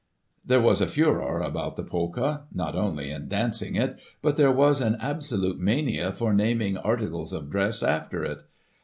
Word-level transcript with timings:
There 0.43 0.59
was 0.63 0.81
a 0.81 0.87
furore 0.87 1.41
about 1.41 1.75
the 1.75 1.83
Polka; 1.83 2.39
not 2.51 2.73
only 2.73 3.11
in 3.11 3.27
dancing 3.27 3.75
it, 3.75 3.99
but 4.23 4.35
there 4.35 4.51
was 4.51 4.81
an 4.81 4.97
absolute 4.99 5.59
mzph. 5.61 6.15
for 6.15 6.33
naming 6.33 6.75
articles 6.75 7.31
of 7.33 7.51
dress 7.51 7.83
after 7.83 8.23
it. 8.25 8.39